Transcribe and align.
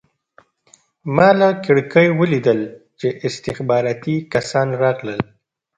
ما 1.15 1.29
له 1.39 1.47
کړکۍ 1.65 2.07
ولیدل 2.19 2.59
چې 2.99 3.07
استخباراتي 3.27 4.15
کسان 4.33 4.67
راغلل 4.83 5.21